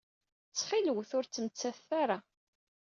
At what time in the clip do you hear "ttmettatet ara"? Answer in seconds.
1.25-2.17